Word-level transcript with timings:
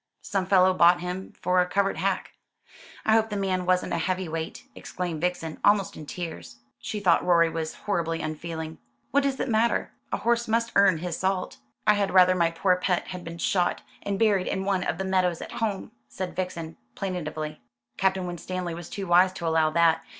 Some 0.23 0.47
fellow 0.47 0.73
bought 0.73 1.01
him 1.01 1.31
for 1.39 1.61
a 1.61 1.67
covert 1.67 1.97
hack." 1.97 2.31
"I 3.05 3.13
hope 3.13 3.29
the 3.29 3.35
man 3.35 3.67
wasn't 3.67 3.93
a 3.93 3.99
heavy 3.99 4.27
weight," 4.27 4.65
exclaimed 4.73 5.21
Vixen, 5.21 5.59
almost 5.63 5.95
in 5.95 6.07
tears. 6.07 6.55
She 6.79 6.99
thought 6.99 7.23
Rorie 7.23 7.51
was 7.51 7.75
horribly 7.85 8.19
unfeeling. 8.19 8.79
"What 9.11 9.21
does 9.21 9.39
it 9.39 9.47
matter? 9.47 9.91
A 10.11 10.17
horse 10.17 10.47
must 10.47 10.71
earn 10.75 10.97
his 10.97 11.17
salt." 11.17 11.57
"I 11.85 11.93
had 11.93 12.15
rather 12.15 12.33
my 12.33 12.49
poor 12.49 12.77
pet 12.77 13.09
had 13.09 13.23
been 13.23 13.37
shot, 13.37 13.83
and 14.01 14.17
buried 14.17 14.47
in 14.47 14.65
one 14.65 14.83
of 14.83 14.97
the 14.97 15.05
meadows 15.05 15.39
at 15.39 15.51
home," 15.61 15.91
said 16.09 16.35
Vixen 16.35 16.77
plaintively. 16.95 17.61
"Captain 17.97 18.25
Winstanley 18.25 18.73
was 18.73 18.89
too 18.89 19.05
wise 19.05 19.31
to 19.33 19.45
allow 19.45 19.69
that. 19.69 20.01